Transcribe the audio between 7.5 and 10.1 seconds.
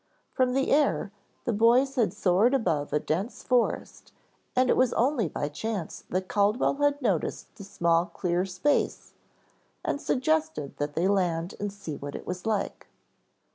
the small clear space and